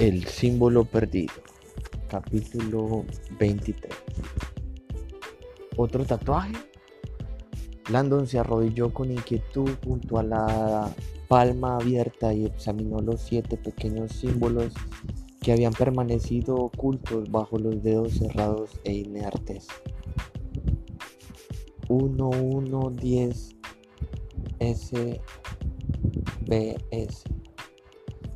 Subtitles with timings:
[0.00, 1.34] El símbolo perdido.
[2.08, 3.04] Capítulo
[3.38, 3.92] 23.
[5.76, 6.52] ¿Otro tatuaje?
[7.90, 10.92] Landon se arrodilló con inquietud junto a la
[11.28, 14.72] palma abierta y examinó los siete pequeños símbolos
[15.40, 19.68] que habían permanecido ocultos bajo los dedos cerrados e inertes.
[21.88, 23.54] 1110
[24.58, 25.34] SBS.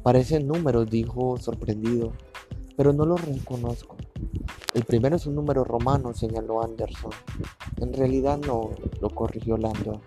[0.08, 2.14] Parecen números, dijo sorprendido,
[2.78, 3.94] pero no los reconozco.
[4.72, 7.10] El primero es un número romano, señaló Anderson.
[7.76, 8.70] En realidad no,
[9.02, 10.00] lo corrigió Landon.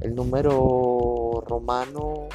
[0.00, 2.28] El número romano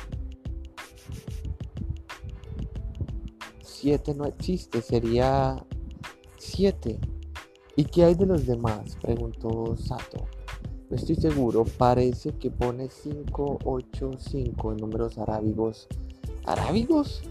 [3.64, 5.66] 7 no existe, sería
[6.38, 7.00] 7.
[7.78, 8.96] ¿Y qué hay de los demás?
[9.02, 10.28] preguntó Sato.
[10.92, 15.88] No estoy seguro, parece que pone 585 en números arábigos.
[16.48, 17.22] ¿Arábigos?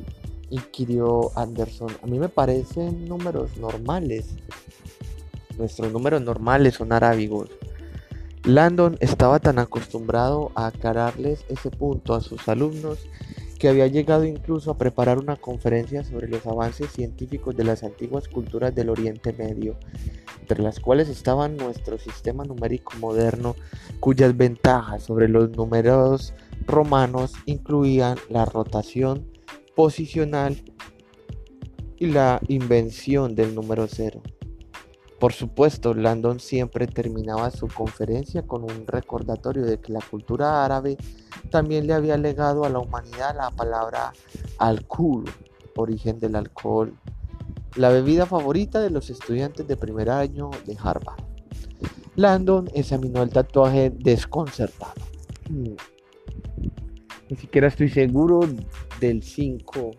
[0.50, 1.88] inquirió Anderson.
[2.02, 4.36] A mí me parecen números normales.
[5.56, 7.48] Nuestros números normales son arábigos.
[8.44, 13.08] Landon estaba tan acostumbrado a aclararles ese punto a sus alumnos
[13.58, 18.28] que había llegado incluso a preparar una conferencia sobre los avances científicos de las antiguas
[18.28, 19.76] culturas del Oriente Medio,
[20.46, 23.56] entre las cuales estaban nuestro sistema numérico moderno,
[23.98, 26.34] cuyas ventajas sobre los números
[26.66, 29.26] romanos incluían la rotación
[29.74, 30.62] posicional
[31.96, 34.22] y la invención del número cero.
[35.18, 40.96] Por supuesto, Landon siempre terminaba su conferencia con un recordatorio de que la cultura árabe
[41.50, 44.12] también le había legado a la humanidad la palabra
[44.58, 45.24] alcohol,
[45.74, 46.96] origen del alcohol,
[47.76, 51.22] la bebida favorita de los estudiantes de primer año de Harvard.
[52.16, 54.94] Landon examinó el tatuaje desconcertado.
[55.50, 55.76] Hmm.
[57.28, 58.40] Ni siquiera estoy seguro
[59.00, 59.90] del 5.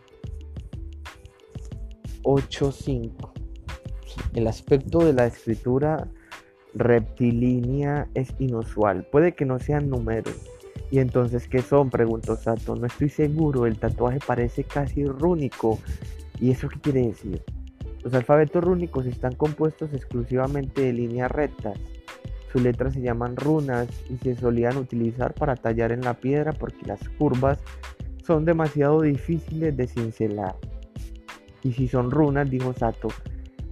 [2.23, 3.33] 8, 5.
[4.33, 6.09] El aspecto de la escritura
[6.73, 9.05] reptilínea es inusual.
[9.11, 10.35] Puede que no sean números.
[10.89, 11.89] ¿Y entonces qué son?
[11.89, 12.75] preguntó Sato.
[12.75, 13.65] No estoy seguro.
[13.65, 15.79] El tatuaje parece casi rúnico.
[16.39, 17.43] ¿Y eso qué quiere decir?
[18.07, 21.77] Los alfabetos rúnicos están compuestos exclusivamente de líneas rectas.
[22.49, 26.85] Sus letras se llaman runas y se solían utilizar para tallar en la piedra porque
[26.85, 27.59] las curvas
[28.25, 30.55] son demasiado difíciles de cincelar.
[31.63, 33.09] Y si son runas, dijo Sato,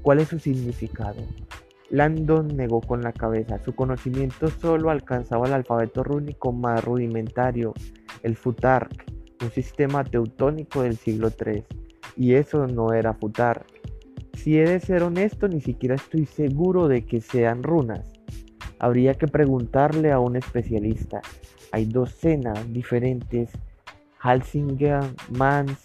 [0.01, 1.24] ¿cuál es su significado?
[1.90, 3.63] Landon negó con la cabeza.
[3.63, 7.74] Su conocimiento solo alcanzaba el alfabeto rúnico más rudimentario,
[8.22, 9.06] el Futark,
[9.41, 11.63] un sistema teutónico del siglo III.
[12.18, 13.75] Y eso no era Futark.
[14.45, 18.13] Si he de ser honesto, ni siquiera estoy seguro de que sean runas.
[18.78, 21.19] Habría que preguntarle a un especialista.
[21.72, 23.50] Hay docenas diferentes.
[24.19, 25.00] Halsinger,
[25.31, 25.79] Mans,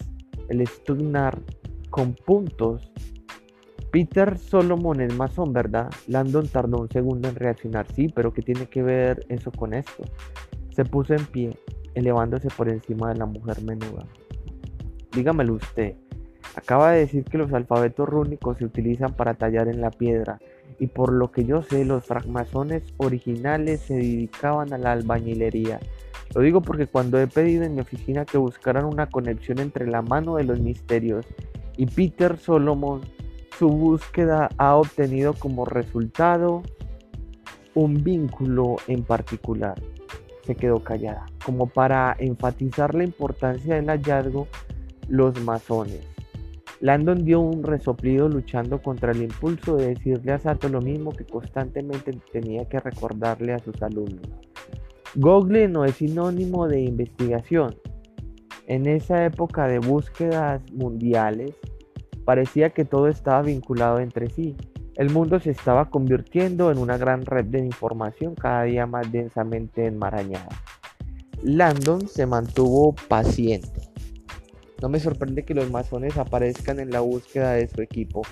[0.49, 1.41] el Stugnar,
[1.89, 2.91] con puntos.
[3.91, 5.89] Peter Solomon es masón, ¿verdad?
[6.05, 7.91] Landon tardó un segundo en reaccionar.
[7.91, 10.03] Sí, pero ¿qué tiene que ver eso con esto?
[10.69, 11.57] Se puso en pie,
[11.95, 14.05] elevándose por encima de la mujer menuda.
[15.13, 15.95] Dígamelo usted.
[16.55, 20.39] Acaba de decir que los alfabetos rúnicos se utilizan para tallar en la piedra
[20.79, 25.79] y por lo que yo sé los francmasones originales se dedicaban a la albañilería.
[26.35, 30.01] Lo digo porque cuando he pedido en mi oficina que buscaran una conexión entre la
[30.01, 31.25] mano de los misterios
[31.77, 33.01] y Peter Solomon,
[33.57, 36.63] su búsqueda ha obtenido como resultado
[37.75, 39.75] un vínculo en particular.
[40.45, 44.47] Se quedó callada, como para enfatizar la importancia del hallazgo,
[45.07, 46.10] los masones
[46.81, 51.25] Landon dio un resoplido luchando contra el impulso de decirle a Sato lo mismo que
[51.25, 54.27] constantemente tenía que recordarle a sus alumnos.
[55.13, 57.75] Google no es sinónimo de investigación.
[58.65, 61.51] En esa época de búsquedas mundiales,
[62.25, 64.55] parecía que todo estaba vinculado entre sí.
[64.95, 69.85] El mundo se estaba convirtiendo en una gran red de información cada día más densamente
[69.85, 70.49] enmarañada.
[71.43, 73.80] Landon se mantuvo paciente
[74.81, 78.23] no me sorprende que los masones aparezcan en la búsqueda de su equipo.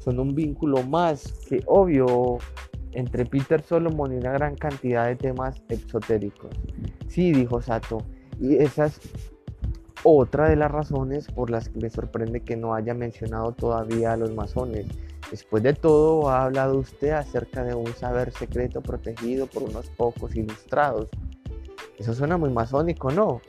[0.00, 2.38] Son un vínculo más que obvio
[2.92, 6.50] entre Peter Solomon y una gran cantidad de temas exotéricos.
[7.08, 7.98] Sí, dijo Sato,
[8.40, 9.00] y esa es
[10.02, 14.16] otra de las razones por las que me sorprende que no haya mencionado todavía a
[14.16, 14.86] los masones.
[15.30, 20.34] Después de todo, ha hablado usted acerca de un saber secreto protegido por unos pocos
[20.34, 21.08] ilustrados.
[21.98, 23.40] Eso suena muy masónico, ¿no?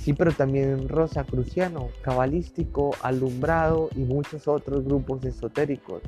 [0.00, 6.00] Sí, pero también Rosacruciano, cabalístico, alumbrado y muchos otros grupos esotéricos.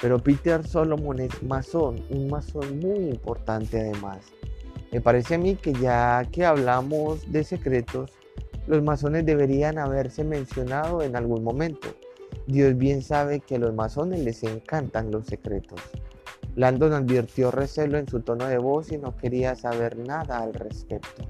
[0.00, 4.20] Pero Peter Solomon es masón, un masón muy importante además.
[4.90, 8.10] Me parece a mí que ya que hablamos de secretos,
[8.66, 11.88] los masones deberían haberse mencionado en algún momento.
[12.46, 15.80] Dios bien sabe que a los masones les encantan los secretos.
[16.56, 21.22] Landon advirtió recelo en su tono de voz y no quería saber nada al respecto.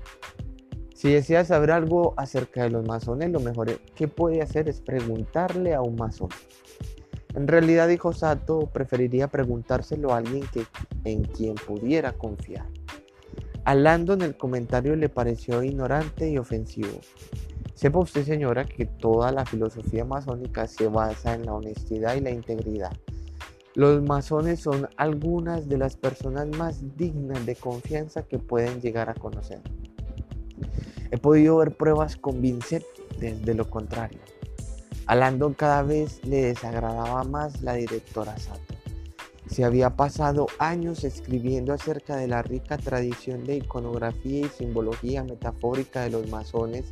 [1.02, 5.74] Si desea saber algo acerca de los masones, lo mejor que puede hacer es preguntarle
[5.74, 6.28] a un masón.
[7.34, 10.44] En realidad, dijo Sato, preferiría preguntárselo a alguien
[11.02, 12.66] en quien pudiera confiar.
[13.64, 17.00] A Landon el comentario le pareció ignorante y ofensivo.
[17.74, 22.30] Sepa usted, señora, que toda la filosofía masónica se basa en la honestidad y la
[22.30, 22.92] integridad.
[23.74, 29.14] Los masones son algunas de las personas más dignas de confianza que pueden llegar a
[29.14, 29.62] conocer.
[31.12, 34.18] He podido ver pruebas convincentes de lo contrario.
[35.04, 38.74] A Landon cada vez le desagradaba más la directora Sato.
[39.46, 46.00] Se había pasado años escribiendo acerca de la rica tradición de iconografía y simbología metafórica
[46.00, 46.86] de los masones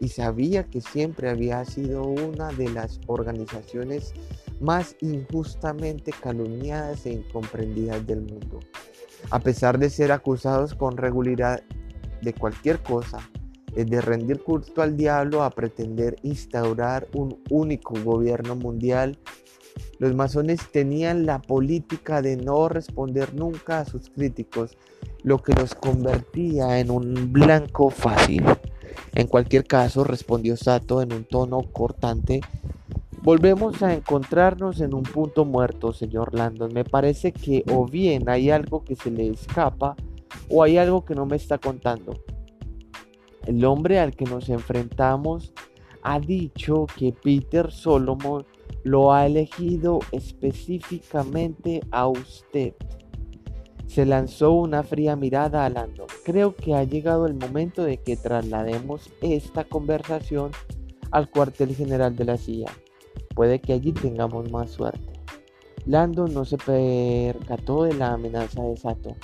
[0.00, 4.14] y sabía que siempre había sido una de las organizaciones
[4.58, 8.60] más injustamente calumniadas e incomprendidas del mundo.
[9.28, 11.62] A pesar de ser acusados con regularidad
[12.22, 13.18] de cualquier cosa,
[13.74, 19.18] desde rendir culto al diablo a pretender instaurar un único gobierno mundial,
[19.98, 24.76] los masones tenían la política de no responder nunca a sus críticos,
[25.22, 28.44] lo que los convertía en un blanco fácil.
[29.14, 32.40] En cualquier caso, respondió Sato en un tono cortante,
[33.22, 36.72] Volvemos a encontrarnos en un punto muerto, señor Landon.
[36.72, 39.94] Me parece que o bien hay algo que se le escapa
[40.48, 42.14] o hay algo que no me está contando.
[43.46, 45.52] El hombre al que nos enfrentamos
[46.02, 48.44] ha dicho que Peter Solomon
[48.84, 52.74] lo ha elegido específicamente a usted.
[53.86, 56.06] Se lanzó una fría mirada a Landon.
[56.24, 60.52] Creo que ha llegado el momento de que traslademos esta conversación
[61.10, 62.70] al cuartel general de la CIA.
[63.34, 65.10] Puede que allí tengamos más suerte.
[65.86, 69.16] Lando no se percató de la amenaza de Sato.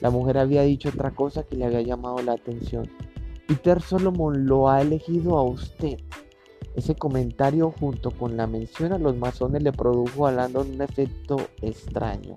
[0.00, 2.88] La mujer había dicho otra cosa que le había llamado la atención.
[3.46, 5.98] Peter Solomon lo ha elegido a usted.
[6.74, 11.36] Ese comentario junto con la mención a los masones le produjo a Landon un efecto
[11.60, 12.34] extraño.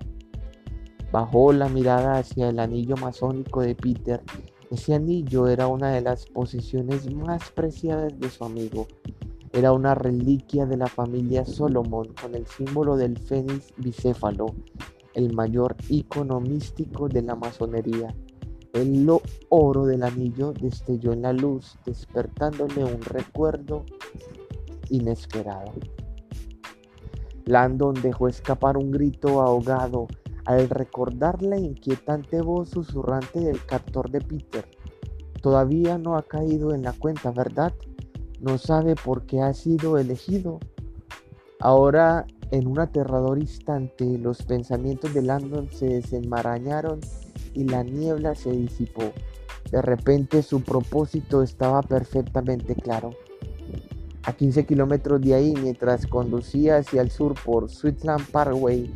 [1.12, 4.22] Bajó la mirada hacia el anillo masónico de Peter.
[4.70, 8.86] Ese anillo era una de las posesiones más preciadas de su amigo
[9.56, 14.54] era una reliquia de la familia Solomon con el símbolo del fénix bicéfalo,
[15.14, 18.14] el mayor icono místico de la masonería.
[18.76, 19.08] El
[19.48, 23.84] oro del anillo destelló en la luz, despertándole un recuerdo
[24.90, 25.72] inesperado.
[27.46, 30.08] Landon dejó escapar un grito ahogado
[30.44, 34.68] al recordar la inquietante voz susurrante del captor de Peter.
[35.40, 37.72] Todavía no ha caído en la cuenta, ¿verdad?
[38.40, 40.60] no sabe por qué ha sido elegido.
[41.60, 47.00] Ahora, en un aterrador instante, los pensamientos de Landon se desenmarañaron
[47.56, 49.12] y la niebla se disipó.
[49.70, 53.10] De repente su propósito estaba perfectamente claro.
[54.22, 58.92] A 15 kilómetros de ahí, mientras conducía hacia el sur por Sweetland Parkway,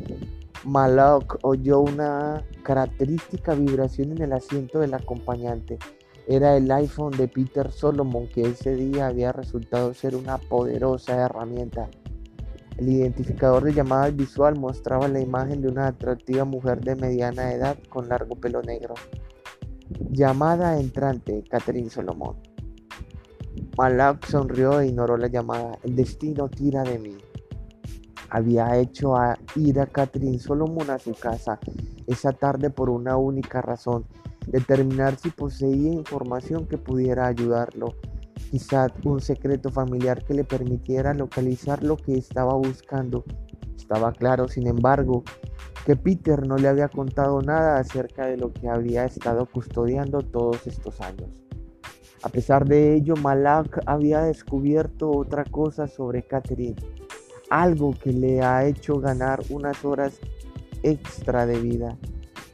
[0.63, 5.79] Malak oyó una característica vibración en el asiento del acompañante.
[6.27, 11.89] Era el iPhone de Peter Solomon que ese día había resultado ser una poderosa herramienta.
[12.81, 17.77] El identificador de llamadas visual mostraba la imagen de una atractiva mujer de mediana edad
[17.89, 18.95] con largo pelo negro.
[20.09, 22.37] Llamada entrante, Catherine Solomon.
[23.77, 25.77] Malak sonrió e ignoró la llamada.
[25.83, 27.17] El destino tira de mí.
[28.31, 31.59] Había hecho a ir a Catherine Solomon a su casa
[32.07, 34.05] esa tarde por una única razón
[34.47, 37.93] determinar si poseía información que pudiera ayudarlo,
[38.51, 43.23] quizá un secreto familiar que le permitiera localizar lo que estaba buscando.
[43.77, 45.23] Estaba claro, sin embargo,
[45.85, 50.67] que Peter no le había contado nada acerca de lo que había estado custodiando todos
[50.67, 51.29] estos años.
[52.23, 56.75] A pesar de ello, Malak había descubierto otra cosa sobre Catherine,
[57.49, 60.19] algo que le ha hecho ganar unas horas
[60.83, 61.97] extra de vida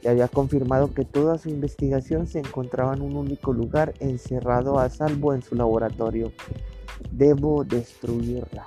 [0.02, 4.88] y había confirmado que toda su investigación se encontraba en un único lugar, encerrado a
[4.90, 6.32] salvo en su laboratorio.
[7.10, 8.66] Debo destruirla.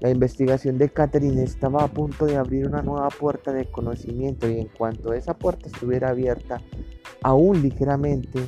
[0.00, 4.58] La investigación de Catherine estaba a punto de abrir una nueva puerta de conocimiento y
[4.58, 6.60] en cuanto esa puerta estuviera abierta,
[7.22, 8.40] aún ligeramente,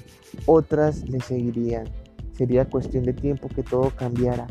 [0.47, 1.85] otras le seguirían.
[2.33, 4.49] Sería cuestión de tiempo que todo cambiara.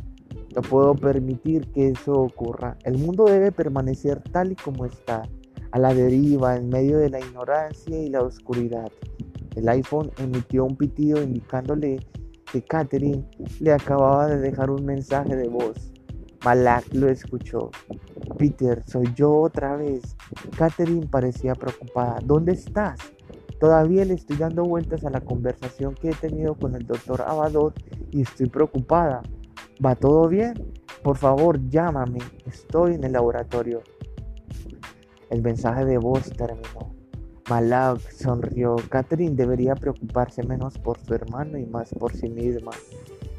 [0.55, 2.77] No puedo permitir que eso ocurra.
[2.85, 5.23] El mundo debe permanecer tal y como está
[5.73, 8.91] a la deriva en medio de la ignorancia y la oscuridad.
[9.55, 11.99] El iPhone emitió un pitido indicándole
[12.51, 13.25] que Catherine
[13.59, 15.91] le acababa de dejar un mensaje de voz.
[16.45, 17.71] Malak lo escuchó.
[18.37, 20.15] Peter, soy yo otra vez.
[20.55, 22.19] Catherine parecía preocupada.
[22.23, 22.99] ¿Dónde estás?
[23.59, 27.73] Todavía le estoy dando vueltas a la conversación que he tenido con el doctor Abadot
[28.11, 29.23] y estoy preocupada.
[29.83, 30.53] ¿Va todo bien?
[31.01, 32.19] Por favor, llámame.
[32.45, 33.81] Estoy en el laboratorio.
[35.33, 36.93] El mensaje de voz terminó.
[37.49, 38.75] Malak sonrió.
[38.87, 42.69] Catherine debería preocuparse menos por su hermano y más por sí misma.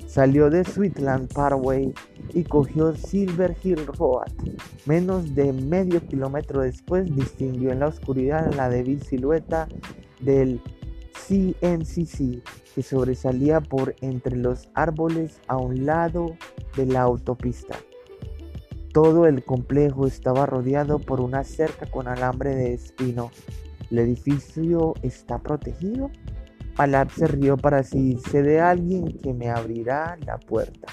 [0.05, 1.95] Salió de Sweetland Parkway
[2.33, 4.27] y cogió Silver Hill Road.
[4.87, 9.69] Menos de medio kilómetro después distinguió en la oscuridad la débil silueta
[10.21, 10.61] del
[11.13, 12.43] CNCC
[12.75, 16.37] que sobresalía por entre los árboles a un lado
[16.77, 17.79] de la autopista.
[18.95, 23.33] Todo el complejo estaba rodeado por una cerca con alambre de espino.
[23.91, 26.13] ¿El edificio está protegido?
[26.77, 30.87] Alap se rió para sé de alguien que me abrirá la puerta.